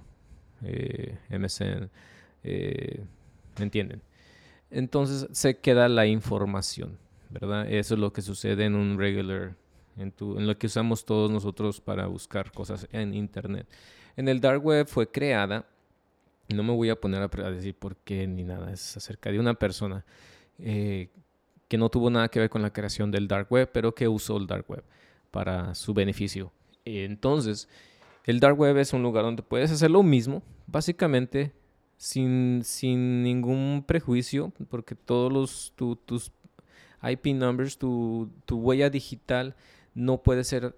[0.63, 1.91] eh, MSN,
[2.45, 3.05] eh,
[3.59, 4.03] ¿me entienden?
[4.71, 6.99] Entonces se queda la información.
[7.31, 7.71] ¿Verdad?
[7.71, 9.55] Eso es lo que sucede en un regular,
[9.97, 13.67] en, lo que usamos todos nosotros para buscar cosas en Internet.
[14.17, 15.67] En el Dark Web fue creada,
[16.49, 19.55] no me voy a poner a, decir por qué ni nada, es acerca de una
[19.55, 20.05] persona
[20.59, 21.09] eh,
[21.69, 24.37] que no tuvo nada que ver con la creación del Dark Web, pero que usó
[24.37, 24.85] el Dark Web
[25.31, 26.53] para su beneficio.
[26.85, 27.69] Entonces,
[28.25, 31.53] el Dark Web es un lugar donde puedes hacer lo mismo, básicamente
[31.97, 35.73] sin, sin ningún prejuicio, porque todos los,
[36.07, 36.33] tus
[37.11, 39.55] IP numbers, tu, huella digital
[39.95, 40.77] no puede ser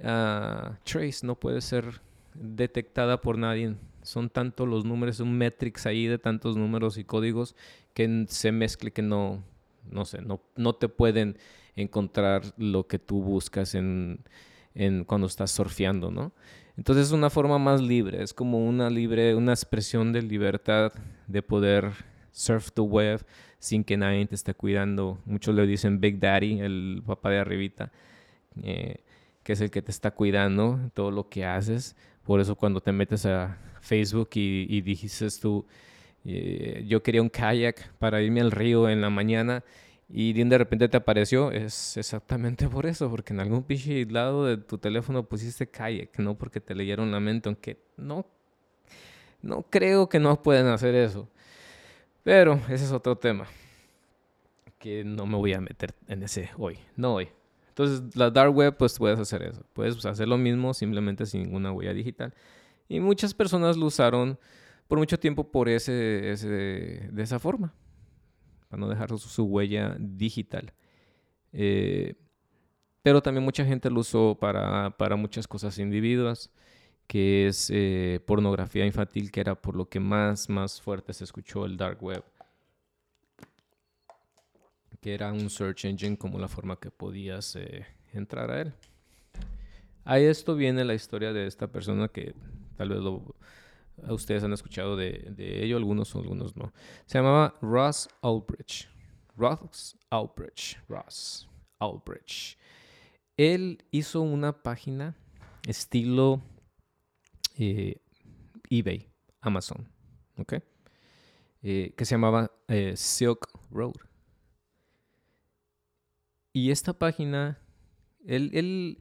[0.00, 2.00] uh, trace, no puede ser
[2.34, 3.76] detectada por nadie.
[4.02, 7.54] Son tantos los números, son metrics ahí de tantos números y códigos
[7.94, 9.42] que se mezcle que no,
[9.90, 11.36] no sé, no, no te pueden
[11.76, 14.20] encontrar lo que tú buscas en,
[14.74, 16.32] en cuando estás surfeando, ¿no?
[16.76, 20.92] Entonces es una forma más libre, es como una libre, una expresión de libertad
[21.26, 21.92] de poder
[22.30, 23.24] surf the web
[23.58, 25.18] sin que nadie te esté cuidando.
[25.24, 27.92] Muchos le dicen Big Daddy, el papá de arribita,
[28.62, 29.02] eh,
[29.42, 31.96] que es el que te está cuidando todo lo que haces.
[32.24, 35.66] Por eso cuando te metes a Facebook y, dices tú,
[36.24, 39.64] eh, yo quería un kayak para irme al río en la mañana
[40.10, 44.56] y de repente te apareció, es exactamente por eso, porque en algún pinche lado de
[44.56, 48.26] tu teléfono pusiste kayak, no porque te leyeron la mente, aunque no,
[49.42, 51.28] no creo que no pueden hacer eso.
[52.22, 53.46] Pero ese es otro tema
[54.78, 57.28] que no me voy a meter en ese hoy, no hoy.
[57.68, 59.64] Entonces, la dark web, pues puedes hacer eso.
[59.72, 62.34] Puedes hacer lo mismo simplemente sin ninguna huella digital.
[62.88, 64.38] Y muchas personas lo usaron
[64.88, 67.74] por mucho tiempo por ese, de esa forma,
[68.68, 70.72] para no dejar su, huella digital.
[71.52, 72.14] Eh,
[73.02, 76.50] pero también mucha gente lo usó para, muchas cosas individuas,
[77.08, 81.64] que es eh, pornografía infantil, que era por lo que más, más fuerte se escuchó
[81.64, 82.22] el dark web
[85.00, 88.72] que era un search engine como la forma que podías eh, entrar a él.
[90.04, 92.34] A esto viene la historia de esta persona que
[92.76, 93.00] tal vez
[94.08, 96.72] ustedes han escuchado de, ello, algunos algunos no.
[97.06, 98.88] Se llamaba Ross Albridge.
[99.36, 100.78] Ross Albridge.
[100.88, 102.56] Ross Albridge.
[103.36, 105.14] Él hizo una página
[105.66, 106.42] estilo
[107.58, 108.00] eh,
[108.70, 109.88] eBay, Amazon,
[110.38, 110.54] ¿ok?
[111.62, 112.50] Eh, que se llamaba
[112.94, 113.94] Silk Road.
[116.58, 117.56] Y esta página,
[118.26, 118.98] él,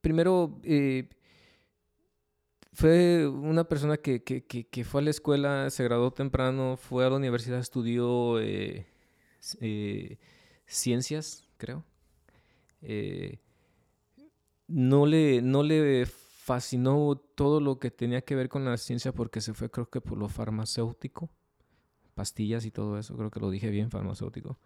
[0.00, 1.08] primero eh,
[2.72, 4.22] fue una persona que,
[4.84, 8.86] fue a la escuela, se graduó temprano, fue a la universidad, estudió eh,
[9.60, 10.18] eh,
[10.66, 11.84] ciencias, creo.
[14.68, 16.06] no, le, no le
[16.46, 20.00] fascinó todo lo que tenía que ver con la ciencia porque se fue creo que
[20.00, 21.28] por lo farmacéutico,
[22.14, 24.56] pastillas y todo eso, creo que lo dije bien, farmacéutico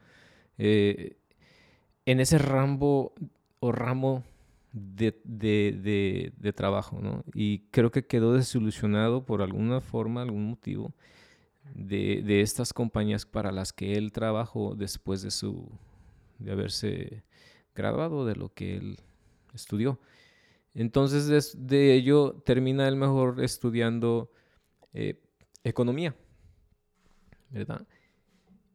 [2.10, 3.14] en ese rambo
[3.60, 4.24] o ramo
[4.72, 7.24] de, trabajo, ¿no?
[7.34, 10.92] Y creo que quedó desilusionado por alguna forma, algún motivo,
[11.74, 15.70] de, estas compañías para las que él trabajó después de su
[16.38, 17.22] de haberse
[17.74, 18.98] graduado de lo que él
[19.54, 20.00] estudió.
[20.74, 24.30] Entonces, de, ello termina él mejor estudiando
[24.92, 25.20] eh,
[25.64, 26.14] economía,
[27.50, 27.86] ¿verdad?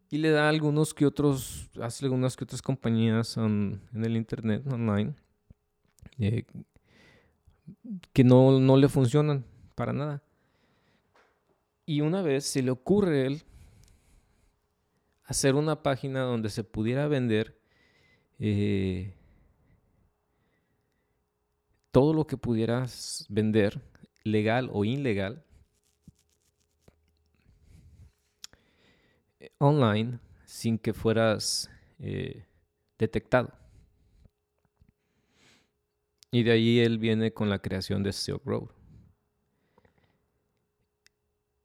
[0.10, 5.14] y le da algunos que otros, hace algunas que otras compañías en el internet, online,
[6.20, 6.46] eh,
[8.14, 10.24] que no, no, le funcionan para nada.
[11.86, 13.44] Y una vez se le ocurre a él
[15.26, 17.60] hacer una página donde se pudiera vender
[18.40, 19.14] eh,
[21.96, 23.82] todo lo que pudieras vender,
[24.26, 25.46] legal o ilegal,
[29.60, 32.44] online sin que fueras eh,
[33.00, 33.54] detectado.
[36.32, 38.72] Y de ahí él viene con la creación de Silk Road.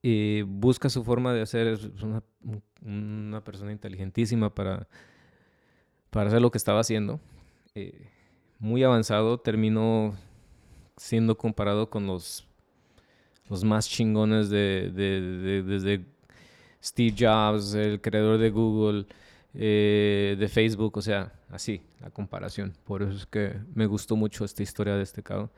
[0.00, 1.88] Y busca su forma de hacer, es
[2.82, 4.86] una, persona inteligentísima para,
[6.10, 7.18] para hacer lo que estaba haciendo.
[7.74, 8.19] Eh,
[8.60, 10.14] muy avanzado, terminó
[10.96, 12.46] siendo comparado con los,
[13.48, 16.04] los más chingones de, de, desde
[16.82, 19.06] Steve Jobs, el creador de Google,
[19.54, 22.74] eh, de Facebook, o sea, así, la comparación.
[22.84, 25.50] Por eso es que me gustó mucho esta historia de este cabrón,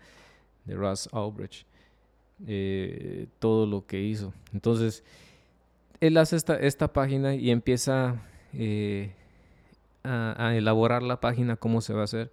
[0.64, 1.66] de Russ Albridge,
[2.46, 4.32] eh, todo lo que hizo.
[4.52, 5.02] Entonces,
[6.00, 9.12] él hace esta, esta página y empieza eh,
[10.04, 12.30] a elaborar la página, cómo se va a hacer.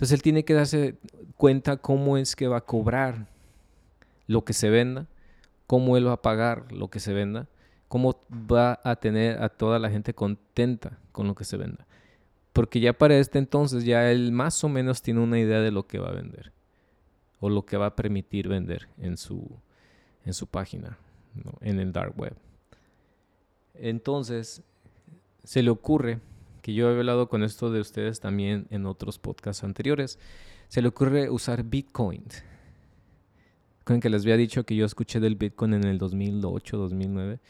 [0.00, 0.96] Entonces, él tiene que darse
[1.36, 3.26] cuenta cómo es que va a cobrar
[4.26, 5.06] lo que se venda,
[5.66, 7.48] cómo él va a pagar lo que se venda
[7.90, 11.88] cómo va a tener a toda la gente contenta con lo que se venda.
[12.52, 15.88] Porque ya para este entonces ya él más o menos tiene una idea de lo
[15.88, 16.52] que va a vender
[17.40, 19.44] o lo que va a permitir vender en su,
[20.24, 20.98] en su página,
[21.60, 22.36] en el dark web.
[23.74, 24.62] Entonces,
[25.42, 26.20] se le ocurre,
[26.62, 30.18] que yo he hablado con esto de ustedes también en otros podcasts anteriores,
[30.68, 32.24] se le ocurre usar Bitcoin.
[33.84, 37.40] Con que les había dicho que yo escuché del Bitcoin en el 2008, 2009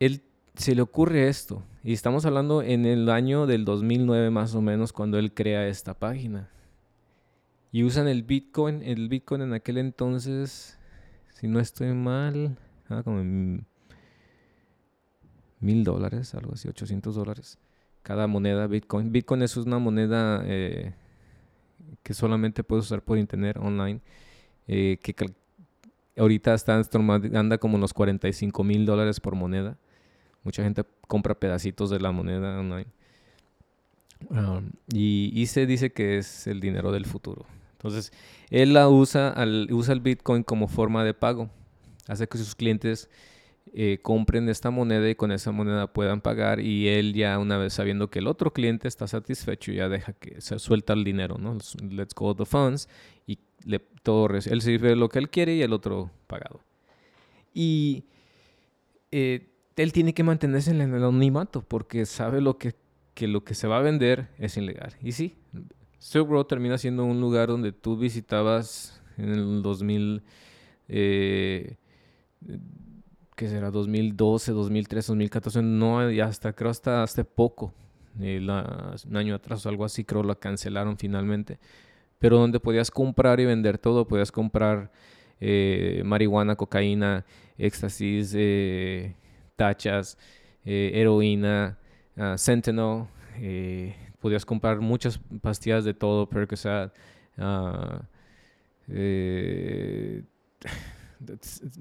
[0.00, 0.22] él
[0.54, 1.62] se le ocurre esto.
[1.84, 5.94] Y estamos hablando en el año del 2009 más o menos cuando él crea esta
[5.94, 6.50] página.
[7.70, 8.82] Y usan el Bitcoin.
[8.82, 10.78] El Bitcoin en aquel entonces,
[11.34, 13.20] si no estoy mal, ah, como
[15.60, 17.58] mil dólares, algo así, 800 dólares.
[18.02, 19.12] Cada moneda Bitcoin.
[19.12, 20.94] Bitcoin es una moneda eh,
[22.02, 24.00] que solamente puedes usar por internet online.
[24.66, 25.14] Eh, que
[26.16, 26.80] ahorita está,
[27.34, 29.76] anda como los 45 mil dólares por moneda.
[30.42, 32.86] Mucha gente compra pedacitos de la moneda online.
[34.28, 37.46] Um, y, se dice que es el dinero del futuro.
[37.72, 38.12] Entonces,
[38.50, 41.50] él la usa, al, usa el Bitcoin como forma de pago.
[42.06, 43.08] hace que sus clientes
[43.72, 47.72] eh, compren esta moneda y con esa moneda puedan pagar y él ya una vez
[47.72, 51.56] sabiendo que el otro cliente está satisfecho ya deja que se suelta el dinero, ¿no?
[51.88, 52.88] Let's go the funds
[53.26, 56.60] y le, todo él sirve lo que él quiere y el otro pagado.
[57.54, 58.04] Y
[59.12, 62.74] eh, él tiene que mantenerse en el anonimato porque sabe lo que,
[63.14, 64.96] que lo que se va a vender es ilegal.
[65.00, 65.36] Y sí,
[66.00, 70.22] Silk termina siendo un lugar donde tú visitabas en el 2000
[70.88, 71.76] eh,
[73.40, 77.72] que será 2012, 2013, 2014, no, hasta creo hasta hace poco,
[78.20, 81.58] eh, un año atrás o algo así, creo la cancelaron finalmente,
[82.18, 84.92] pero donde podías comprar y vender todo, podías comprar
[85.40, 87.24] eh, marihuana, cocaína,
[87.56, 89.14] éxtasis, eh,
[89.56, 90.18] tachas,
[90.62, 91.78] heroína,
[92.18, 93.04] uh, Sentinel,
[94.20, 96.92] podías comprar muchas pastillas de todo, Percocet,
[97.38, 98.00] uh,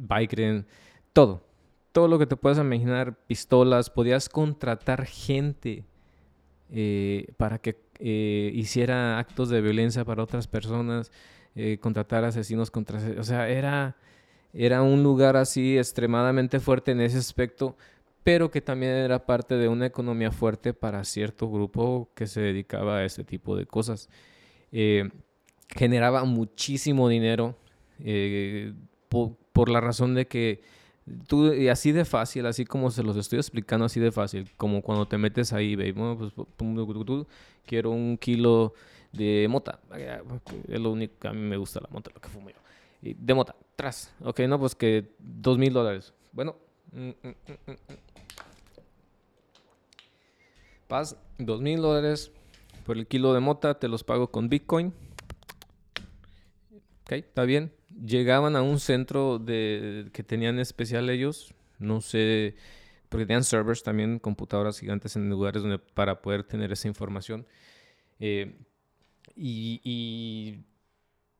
[0.07, 0.65] Vicodin,
[1.11, 1.48] todo.
[1.91, 5.85] Todo lo que te puedas imaginar, pistolas, podías contratar gente
[6.71, 11.11] eh, para que eh, hiciera actos de violencia para otras personas,
[11.55, 12.99] eh, contratar asesinos contra...
[13.19, 13.97] O sea, era,
[14.53, 17.75] era un lugar así extremadamente fuerte en ese aspecto,
[18.23, 22.97] pero que también era parte de una economía fuerte para cierto grupo que se dedicaba
[22.97, 24.09] a ese tipo de cosas.
[25.69, 27.55] generaba muchísimo dinero
[29.09, 30.61] por la razón de que
[31.27, 34.81] Tú, y así de fácil, así como se los estoy explicando, así de fácil, como
[34.81, 36.33] cuando te metes ahí, bueno, pues
[37.65, 38.73] quiero un kilo
[39.11, 39.79] de mota,
[40.67, 42.57] es lo único que a mí me gusta la mota, lo que fumo yo.
[43.01, 46.13] Y de mota, tras, ok, no, pues que dos mil dólares.
[46.31, 46.55] Bueno,
[46.91, 47.27] mm, mm,
[47.67, 47.75] mm,
[50.87, 52.31] paz, dos mil dólares
[52.85, 54.93] por el kilo de mota, te los pago con Bitcoin.
[57.03, 62.55] Ok, está bien llegaban a un centro de, que tenían especial ellos, no sé,
[63.09, 67.45] porque tenían servers también, computadoras gigantes en lugares donde, para poder tener esa información.
[68.19, 68.55] Eh,
[69.35, 70.63] y,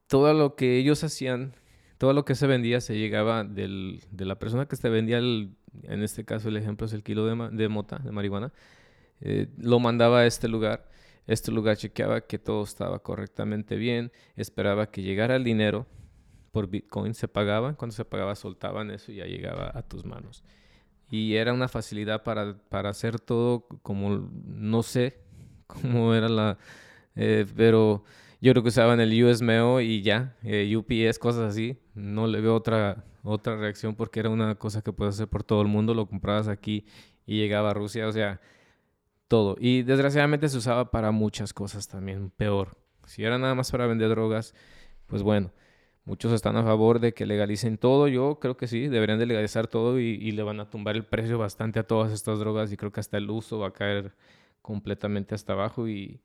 [0.08, 1.54] todo lo que ellos hacían,
[2.00, 5.56] todo lo que se vendía se llegaba del, de la persona que se vendía, en
[6.04, 8.52] este caso el ejemplo es el kilo de, de mota, de marihuana,
[9.22, 10.90] eh, lo mandaba a este lugar.
[11.28, 15.86] Este lugar chequeaba que todo estaba correctamente bien, esperaba que llegara el dinero
[16.52, 17.74] por Bitcoin se pagaba.
[17.76, 20.44] Cuando se pagaba soltaban eso y ya llegaba a tus manos.
[21.10, 25.20] Y era una facilidad para, para hacer todo como, no sé
[25.68, 26.58] cómo era la...
[27.16, 28.04] Eh, pero
[28.42, 29.42] yo creo que usaban el US
[29.82, 31.78] y ya, eh, UPS, cosas así.
[31.96, 35.62] No le veo otra, otra reacción porque era una cosa que puedes hacer por todo
[35.62, 35.94] el mundo.
[35.94, 36.86] Lo comprabas aquí
[37.26, 38.40] y llegaba a Rusia, o sea,
[39.28, 39.58] todo.
[39.60, 42.78] Y desgraciadamente se usaba para muchas cosas también, peor.
[43.06, 44.54] Si era nada más para vender drogas,
[45.08, 45.52] pues bueno.
[46.10, 48.08] Muchos están a favor de que legalicen todo.
[48.08, 51.38] Yo creo que sí, deberían de legalizar todo y, le van a tumbar el precio
[51.38, 54.16] bastante a todas estas drogas y creo que hasta el uso va a caer
[54.64, 56.20] completamente hasta abajo y,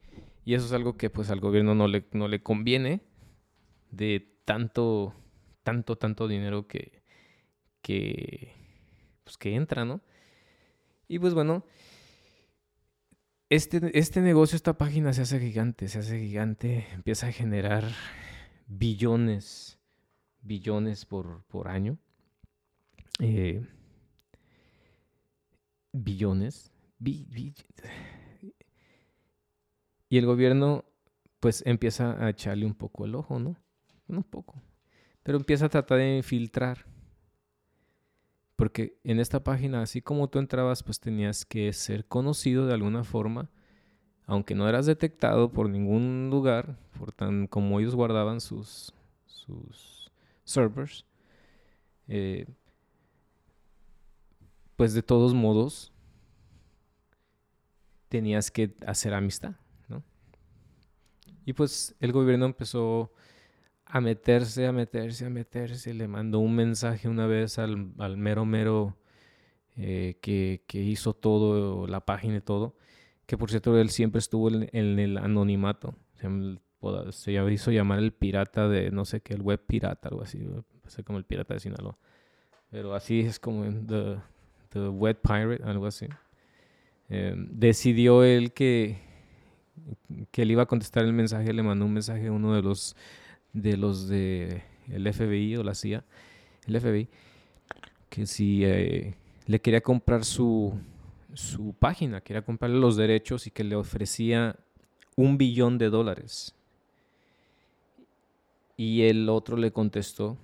[0.47, 3.03] eso es algo que pues al gobierno no le, no le conviene
[3.91, 5.15] de tanto,
[5.63, 7.03] tanto, tanto dinero que,
[7.83, 8.55] que,
[9.23, 10.01] pues que entra, ¿no?
[11.09, 11.63] Y pues bueno,
[13.51, 17.85] este, este negocio, esta página se hace gigante, se hace gigante, empieza a generar
[18.79, 19.79] billones,
[20.41, 21.99] billones por, por año.
[23.21, 23.65] Eh,
[25.93, 26.73] billones.
[30.09, 30.85] y el gobierno
[31.41, 33.57] pues empieza a echarle un poco el ojo, ¿no?
[34.09, 34.63] Un poco.
[35.23, 36.87] Pero empieza a tratar de infiltrar.
[38.57, 43.05] Porque en esta página, así como tú entrabas, pues tenías que ser conocido de alguna
[43.05, 43.51] forma
[44.27, 48.95] aunque no eras detectado por ningún lugar, por tan como ellos guardaban sus,
[49.27, 50.11] sus
[50.45, 51.05] servers,
[52.09, 52.47] eh,
[54.77, 55.93] pues de todos modos
[58.09, 59.55] tenías que hacer amistad,
[59.89, 60.03] ¿no?
[61.45, 63.13] Y pues el gobierno empezó
[63.85, 67.77] a meterse, a meterse, a meterse, le mandó un mensaje una vez al,
[68.17, 68.97] mero mero
[69.77, 72.77] eh, que, que hizo todo, la página y todo,
[73.27, 75.95] que por cierto él siempre estuvo en, el anonimato.
[77.11, 80.47] Se, hizo llamar el pirata de no sé qué, el web pirata, algo así,
[81.05, 81.97] como el pirata de Sinaloa.
[82.71, 84.17] Pero así es como the,
[84.71, 86.07] the web pirate, algo así.
[87.09, 88.99] Em, decidió él que,
[90.31, 92.97] que él iba a contestar el mensaje, le mandó un mensaje a uno de los
[93.53, 96.05] de los de el FBI o la CIA,
[96.67, 97.09] el FBI,
[98.11, 99.15] que si eh,
[99.47, 100.75] le quería comprar su
[101.35, 104.57] su página, quería comprarle los derechos y que le ofrecía
[105.17, 106.55] un billón de dólares.
[108.77, 110.37] Y el otro le contestó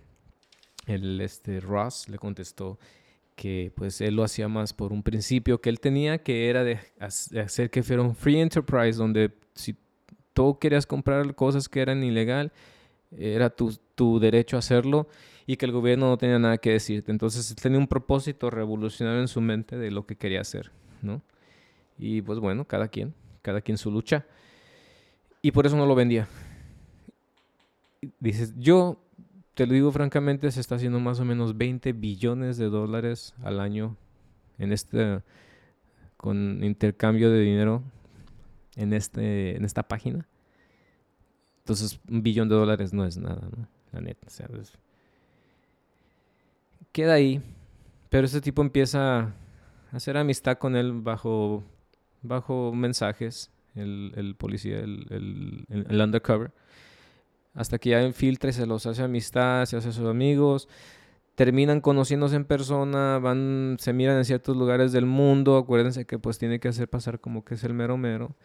[0.86, 2.78] el este, Ross le contestó
[3.36, 6.78] que pues él lo hacía más por un principio que él tenía, que era de,
[6.98, 9.76] hacer que fuera un free enterprise, donde si
[10.34, 12.52] tú querías comprar cosas que eran ilegal,
[13.16, 15.08] era tu, tu derecho a hacerlo
[15.46, 17.10] y que el gobierno no tenía nada que decirte.
[17.10, 20.70] Entonces tenía un propósito revolucionario en su mente de lo que quería hacer,
[21.02, 21.22] ¿no?
[21.98, 24.26] Y pues bueno, cada quien, cada quien su lucha.
[25.42, 26.28] Y por eso no lo vendía.
[28.18, 28.98] Dices, yo
[29.54, 33.60] te lo digo francamente, se está haciendo más o menos 20 billones de dólares al
[33.60, 33.96] año
[34.58, 35.20] en este
[36.16, 37.82] con intercambio de dinero
[38.76, 40.26] en este en esta página.
[41.58, 43.68] Entonces, un billón de dólares no es nada, ¿no?
[43.92, 44.28] La neta,
[46.92, 47.42] queda ahí,
[48.08, 49.32] pero este tipo empieza a
[49.92, 51.64] hacer amistad con él bajo
[52.22, 56.52] bajo mensajes, el, el policía, el, el, el undercover
[57.54, 60.68] hasta que ya infiltra y se los hace amistad, se hace sus amigos,
[61.34, 66.38] terminan conociéndose en persona, van, se miran en ciertos lugares del mundo, acuérdense que pues
[66.38, 68.36] tiene que hacer pasar como que es el mero mero.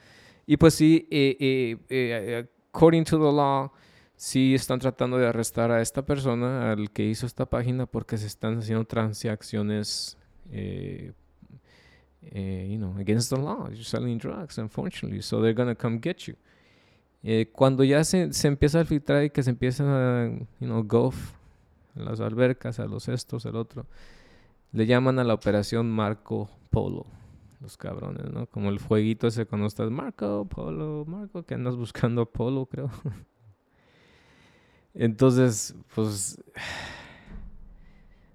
[0.46, 3.72] Y pues sí, eh, eh, eh, according to the law,
[4.16, 8.28] sí están tratando de arrestar a esta persona, al que hizo esta página, porque se
[8.28, 10.18] están haciendo transacciones,
[10.52, 11.14] you
[12.78, 13.70] know, against the law.
[13.70, 16.36] You're selling drugs, unfortunately, so they're gonna come get you.
[17.28, 20.84] Eh, cuando ya se, se, empieza a filtrar y que se empiezan a, you know,
[20.84, 21.34] golf,
[21.96, 23.88] a las albercas, a los estos, el otro,
[24.72, 27.08] le llaman a la operación Marco Polo.
[27.62, 28.46] Los cabrones, ¿no?
[28.46, 32.92] Como el fueguito ese cuando estás Marco Polo, Marco, que andas buscando Polo, creo.
[34.96, 36.42] Entonces, pues.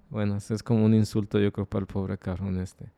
[0.09, 2.91] Bueno, eso es como un insulto, yo creo, para el pobre cabrón este.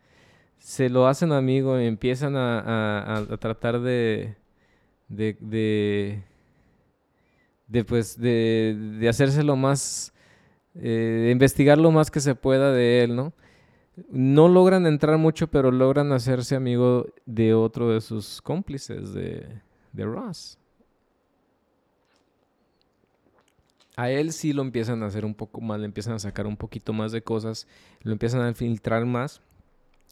[0.58, 4.36] Se lo hacen amigo empiezan a, a tratar de,
[5.10, 6.24] de, de,
[7.68, 10.12] de pues, de, de hacerse lo más,
[10.76, 13.34] eh, de investigar lo más que se pueda de él, ¿no?
[14.10, 19.48] No logran entrar mucho, pero logran hacerse amigo de otro de sus cómplices, de,
[19.92, 20.58] de Ross.
[23.96, 26.58] A él sí lo empiezan a hacer un poco más, le empiezan a sacar un
[26.58, 27.68] poquito más de cosas,
[28.02, 29.42] lo empiezan a filtrar más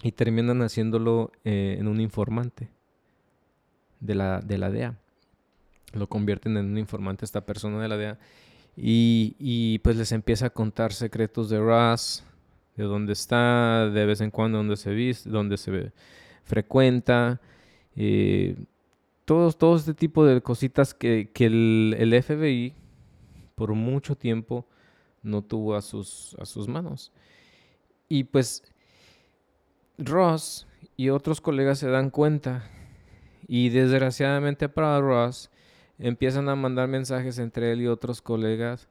[0.04, 2.70] y terminan haciéndolo eh, en un informante
[4.00, 4.98] de la, de la DEA.
[5.94, 8.20] Lo convierten en un informante esta persona de la DEA.
[8.78, 12.24] Y, pues les empieza a contar secretos de Ross,
[12.78, 15.92] de dónde está, de vez en cuando dónde se viste, dónde se
[16.46, 17.42] frecuenta.
[17.96, 18.56] Eh,
[19.26, 22.74] todo, este tipo de cositas que, que el, FBI
[23.56, 24.66] por mucho tiempo
[25.24, 27.12] no tuvo a sus, a sus manos.
[28.10, 28.64] Y pues
[29.98, 32.70] Ross y otros colegas se dan cuenta
[33.48, 35.50] y desgraciadamente para Ross,
[36.00, 38.90] empiezan a mandar mensajes entre él y otros colegas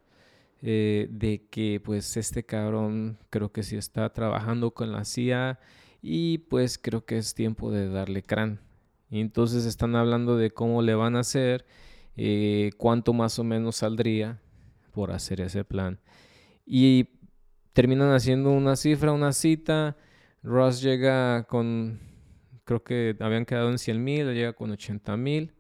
[0.62, 5.58] eh, de que pues este cabrón creo que sí está trabajando con la CIA
[6.02, 8.60] y pues creo que es tiempo de darle crán.
[9.10, 11.66] Y entonces están hablando de cómo le van a hacer,
[12.16, 14.40] eh, cuánto más o menos saldría
[14.90, 16.00] por hacer ese plan.
[16.66, 17.08] Y
[17.72, 19.96] terminan haciendo una cifra, una cita.
[20.42, 22.00] Ross llega con
[22.64, 25.52] creo que habían quedado en 100 mil, llega con 80 mil,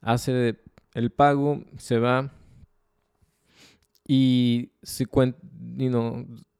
[0.00, 0.58] hace
[0.94, 2.32] el pago, se va
[4.06, 5.06] y si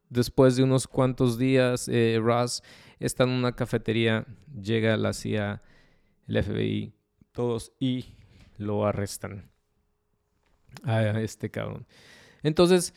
[0.08, 2.62] después de unos cuantos días, eh, Ross
[2.98, 4.26] está en una cafetería,
[4.60, 5.62] llega la CIA,
[6.28, 6.92] el FBI,
[7.32, 8.04] todos y
[8.58, 9.49] lo arrestan
[10.84, 11.86] a este cabrón.
[12.42, 12.94] Entonces,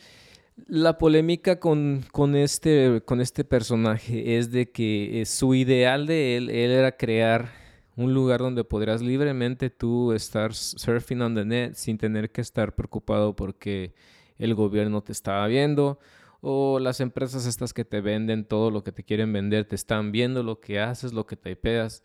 [0.66, 6.36] la polémica con, con, este, con este personaje es de que eh, su ideal de
[6.36, 7.50] él, él era crear
[7.96, 12.74] un lugar donde podrías libremente tú estar surfing on the net sin tener que estar
[12.74, 13.94] preocupado porque
[14.38, 15.98] el gobierno te estaba viendo
[16.40, 20.12] o las empresas estas que te venden todo lo que te quieren vender te están
[20.12, 22.02] viendo lo que haces, lo que typeas.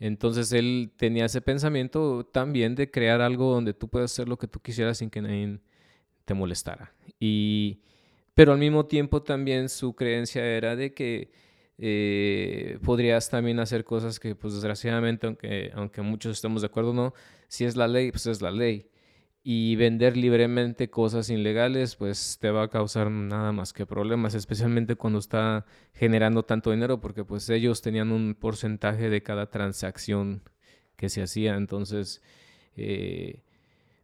[0.00, 4.48] Entonces él tenía ese pensamiento también de crear algo donde tú puedas hacer lo que
[4.48, 5.60] tú quisieras sin que nadie
[6.24, 6.92] te molestara.
[7.20, 7.80] Y
[8.34, 11.30] pero al mismo tiempo también su creencia era de que
[11.76, 17.14] eh, podrías también hacer cosas que, pues desgraciadamente, aunque, aunque muchos estemos de acuerdo no,
[17.48, 18.89] si es la ley, pues es la ley.
[19.52, 24.94] Y vender libremente cosas ilegales, pues te va a causar nada más que problemas, especialmente
[24.94, 30.42] cuando está generando tanto dinero, porque pues ellos tenían un porcentaje de cada transacción
[30.96, 31.56] que se hacía.
[31.56, 32.22] Entonces,
[32.76, 33.42] eh,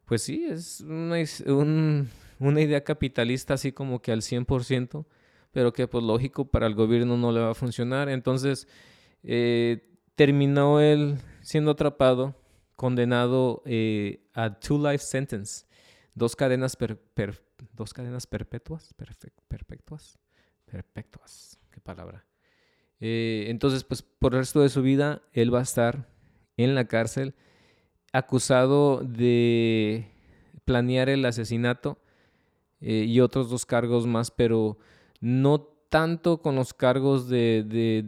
[0.05, 5.05] pues sí, es un una idea capitalista así como que al 100%,
[5.51, 8.09] pero que pues lógico para el gobierno no le va a funcionar.
[8.09, 8.67] Entonces
[9.23, 12.35] eh, terminó él siendo atrapado,
[12.77, 15.65] condenado eh, a two life sentence,
[16.13, 16.77] dos cadenas
[17.73, 20.17] dos cadenas perpetuas, perpetuas,
[20.65, 22.25] perpetuas, qué palabra.
[22.99, 26.07] Eh, entonces, pues por el resto de su vida, él va a estar
[26.55, 27.35] en la cárcel
[28.13, 30.09] acusado de
[30.65, 31.99] planear el asesinato
[32.79, 34.77] eh, y otros dos cargos más, pero
[35.19, 38.01] no tanto con los cargos de, de,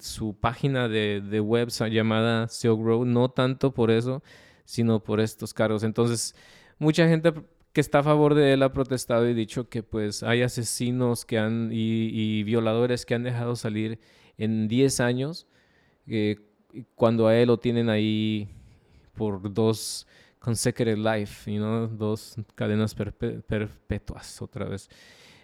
[0.00, 4.22] su página de, de web llamada Road, no tanto por eso,
[4.64, 5.82] sino por estos cargos.
[5.82, 6.34] Entonces,
[6.78, 7.32] mucha gente
[7.72, 11.38] que está a favor de él ha protestado y dicho que pues hay asesinos que
[11.38, 13.98] han y, violadores que han dejado salir
[14.38, 15.46] en 10 años
[16.06, 16.36] eh,
[16.94, 18.48] cuando a él lo tienen ahí
[19.14, 20.06] por dos
[20.38, 24.90] consecutive life, you dos cadenas perpetuas otra vez.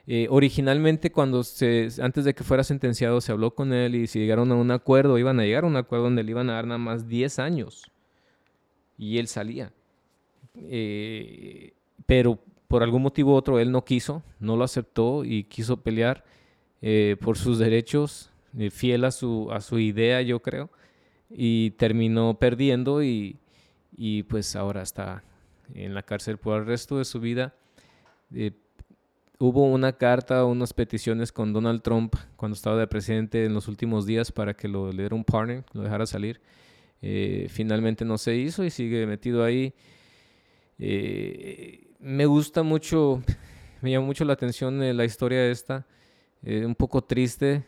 [0.06, 4.50] Eh, originalmente, cuando antes de que fuera sentenciado, se habló con él y si llegaron
[4.52, 6.78] a un acuerdo, iban a llegar a un acuerdo donde le iban a dar nada
[6.78, 7.90] más 10 años.
[8.98, 9.72] Y él salía.
[10.56, 11.72] Eh,
[12.06, 12.38] pero
[12.68, 16.24] por algún motivo u otro él no quiso, no lo aceptó y quiso pelear
[16.82, 18.30] eh, por sus derechos,
[18.70, 20.70] fiel a su, a su idea, yo creo.
[21.30, 23.36] Y terminó perdiendo y,
[23.96, 25.22] y pues ahora está
[25.74, 27.54] en la cárcel por el resto de su vida
[29.40, 34.04] hubo una carta, unas peticiones con Donald Trump cuando estaba de presidente en los últimos
[34.04, 36.40] días para que lo, le diera un partner, lo dejara salir.
[37.00, 39.72] Eh, finalmente no se hizo y sigue metido ahí.
[40.78, 43.22] Eh, me gusta mucho,
[43.80, 45.86] me llama mucho la atención eh, la historia esta,
[46.42, 47.64] un poco triste.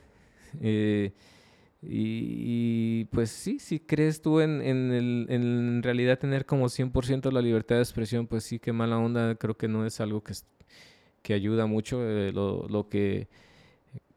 [1.85, 7.41] Y, pues sí, si crees tú en, en, el, en realidad tener como 100% la
[7.41, 10.35] libertad de expresión, pues sí, qué mala onda, creo que no es algo que,
[11.23, 13.29] que ayuda mucho eh, lo, lo, que,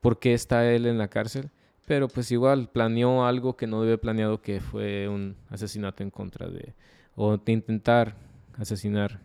[0.02, 1.50] por qué está él en la cárcel.
[1.86, 6.48] Pero pues igual planeó algo que no debe planeado, que fue un asesinato en contra
[6.48, 6.74] de,
[7.16, 8.16] o de intentar
[8.58, 9.20] asesinar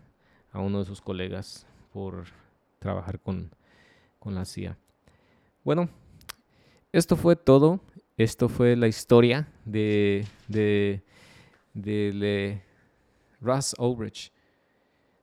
[0.53, 2.25] a uno de sus colegas por
[2.79, 3.51] trabajar con,
[4.19, 4.77] con la CIA.
[5.65, 5.89] Bueno,
[6.93, 7.81] esto fue todo.
[8.17, 11.03] Esto fue la historia de, de,
[11.73, 12.63] de,
[13.41, 14.31] Russ Ulrich.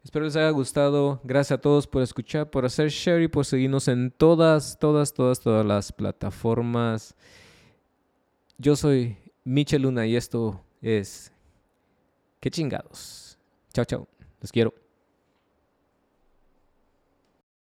[0.04, 1.20] Espero les haya gustado.
[1.24, 5.40] Gracias a todos por escuchar, por hacer share y por seguirnos en todas, todas, todas,
[5.40, 7.16] todas las plataformas.
[8.58, 11.32] Yo soy Michel Luna y esto es...
[12.40, 13.38] ¡Qué chingados!
[13.74, 14.08] Chao, chao.
[14.42, 14.87] Les quiero.